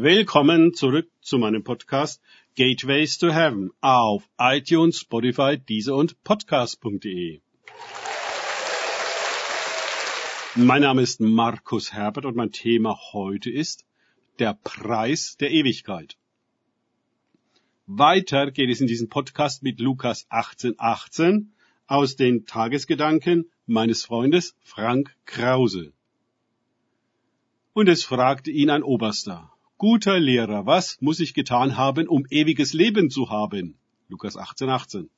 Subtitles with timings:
[0.00, 2.22] Willkommen zurück zu meinem Podcast
[2.54, 7.40] Gateways to Heaven auf iTunes, Spotify, Deezer und Podcast.de.
[10.54, 13.86] Mein Name ist Markus Herbert und mein Thema heute ist
[14.38, 16.16] der Preis der Ewigkeit.
[17.88, 21.52] Weiter geht es in diesem Podcast mit Lukas 18, 18
[21.88, 25.92] aus den Tagesgedanken meines Freundes Frank Krause.
[27.72, 32.72] Und es fragte ihn ein Oberster, guter Lehrer, was muss ich getan haben, um ewiges
[32.72, 33.78] Leben zu haben?
[34.08, 35.10] Lukas 18, 18.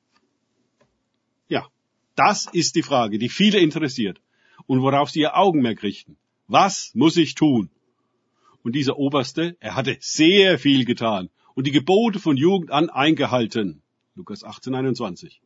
[1.47, 1.67] Ja,
[2.15, 4.21] das ist die Frage, die viele interessiert
[4.67, 6.17] und worauf sie ihr Augenmerk richten.
[6.47, 7.69] Was muss ich tun?
[8.63, 13.81] Und dieser Oberste, er hatte sehr viel getan und die Gebote von Jugend an eingehalten.
[14.15, 15.41] Lukas 18, 21.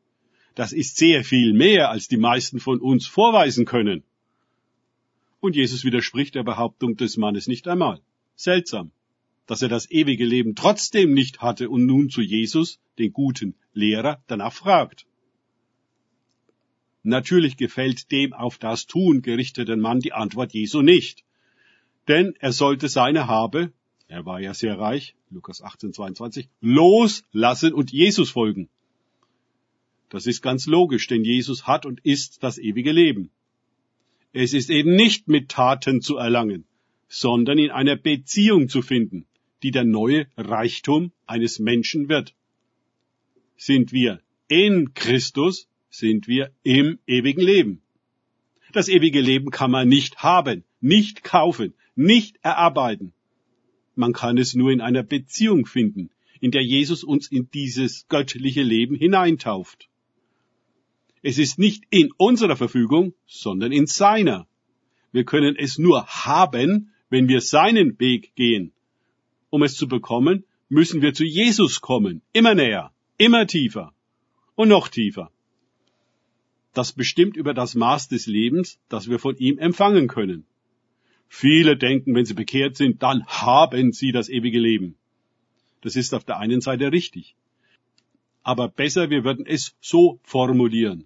[0.55, 4.03] Das ist sehr viel mehr, als die meisten von uns vorweisen können.
[5.39, 8.01] Und Jesus widerspricht der Behauptung des Mannes nicht einmal.
[8.35, 8.91] Seltsam,
[9.47, 14.23] dass er das ewige Leben trotzdem nicht hatte und nun zu Jesus, den guten Lehrer,
[14.27, 15.05] danach fragt.
[17.03, 21.23] Natürlich gefällt dem auf das Tun gerichteten Mann die Antwort Jesu nicht.
[22.07, 23.71] Denn er sollte seine Habe,
[24.07, 28.69] er war ja sehr reich, Lukas 18, 22, loslassen und Jesus folgen.
[30.09, 33.31] Das ist ganz logisch, denn Jesus hat und ist das ewige Leben.
[34.33, 36.65] Es ist eben nicht mit Taten zu erlangen,
[37.07, 39.25] sondern in einer Beziehung zu finden,
[39.65, 42.35] die der neue Reichtum eines Menschen wird.
[43.57, 47.81] Sind wir in Christus, sind wir im ewigen Leben.
[48.73, 53.11] Das ewige Leben kann man nicht haben, nicht kaufen, nicht erarbeiten.
[53.95, 58.61] Man kann es nur in einer Beziehung finden, in der Jesus uns in dieses göttliche
[58.61, 59.89] Leben hineintauft.
[61.23, 64.47] Es ist nicht in unserer Verfügung, sondern in seiner.
[65.11, 68.74] Wir können es nur haben, wenn wir seinen Weg gehen.
[69.55, 70.43] Um es zu bekommen,
[70.79, 72.85] müssen wir zu Jesus kommen, immer näher,
[73.17, 73.87] immer tiefer
[74.55, 75.31] und noch tiefer
[76.77, 80.45] das bestimmt über das Maß des Lebens, das wir von ihm empfangen können.
[81.27, 84.95] Viele denken, wenn sie bekehrt sind, dann haben sie das ewige Leben.
[85.81, 87.35] Das ist auf der einen Seite richtig.
[88.43, 91.05] Aber besser, wir würden es so formulieren.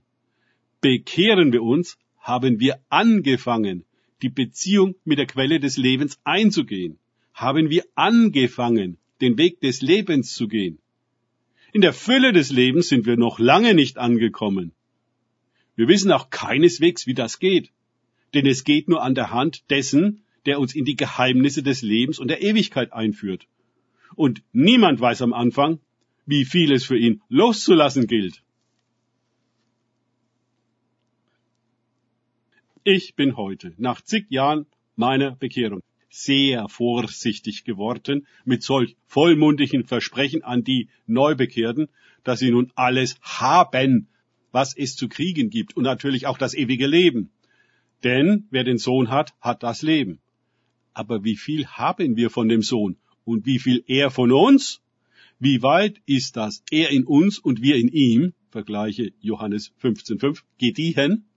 [0.82, 3.86] Bekehren wir uns, haben wir angefangen,
[4.22, 7.00] die Beziehung mit der Quelle des Lebens einzugehen.
[7.40, 10.80] Haben wir angefangen, den Weg des Lebens zu gehen.
[11.72, 14.74] In der Fülle des Lebens sind wir noch lange nicht angekommen.
[15.78, 17.72] Wir wissen auch keineswegs, wie das geht.
[18.34, 22.20] Denn es geht nur an der Hand dessen, der uns in die Geheimnisse des Lebens
[22.20, 23.48] und der Ewigkeit einführt.
[24.16, 25.80] Und niemand weiß am Anfang,
[26.26, 28.44] wie viel es für ihn loszulassen gilt.
[32.84, 34.66] Ich bin heute, nach zig Jahren
[34.98, 41.88] meiner Bekehrung, sehr vorsichtig geworden mit solch vollmundigen Versprechen an die Neubekehrten,
[42.24, 44.08] dass sie nun alles haben,
[44.52, 47.32] was es zu kriegen gibt und natürlich auch das ewige Leben.
[48.04, 50.20] Denn wer den Sohn hat, hat das Leben.
[50.94, 54.82] Aber wie viel haben wir von dem Sohn und wie viel er von uns?
[55.38, 61.29] Wie weit ist das er in uns und wir in ihm, vergleiche Johannes 15.5, gediehen?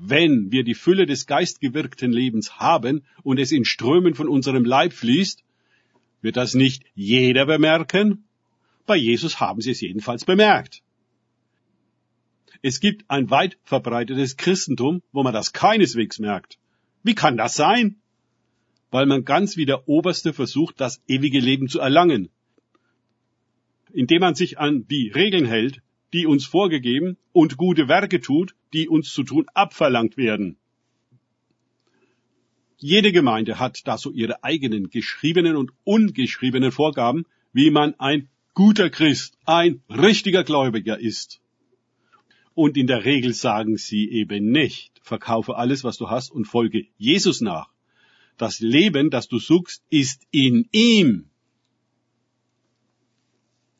[0.00, 4.92] Wenn wir die Fülle des geistgewirkten Lebens haben und es in Strömen von unserem Leib
[4.92, 5.42] fließt,
[6.22, 8.24] wird das nicht jeder bemerken?
[8.86, 10.82] Bei Jesus haben sie es jedenfalls bemerkt.
[12.62, 16.58] Es gibt ein weit verbreitetes Christentum, wo man das keineswegs merkt.
[17.02, 17.96] Wie kann das sein?
[18.90, 22.30] Weil man ganz wie der Oberste versucht, das ewige Leben zu erlangen.
[23.92, 25.82] Indem man sich an die Regeln hält,
[26.12, 30.56] die uns vorgegeben und gute Werke tut, die uns zu tun abverlangt werden.
[32.78, 38.88] Jede Gemeinde hat da so ihre eigenen geschriebenen und ungeschriebenen Vorgaben, wie man ein guter
[38.88, 41.40] Christ, ein richtiger Gläubiger ist.
[42.54, 46.86] Und in der Regel sagen sie eben nicht, verkaufe alles, was du hast und folge
[46.96, 47.68] Jesus nach.
[48.36, 51.28] Das Leben, das du suchst, ist in ihm.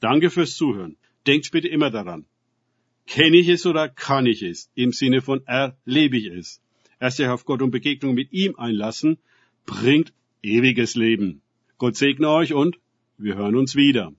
[0.00, 0.96] Danke fürs Zuhören.
[1.26, 2.24] Denkt bitte immer daran.
[3.06, 4.70] Kenne ich es oder kann ich es?
[4.74, 6.60] Im Sinne von erlebe ich es.
[7.00, 9.18] Erst sich auf Gott und Begegnung mit ihm einlassen,
[9.66, 10.12] bringt
[10.42, 11.42] ewiges Leben.
[11.78, 12.78] Gott segne euch und
[13.16, 14.12] wir hören uns wieder.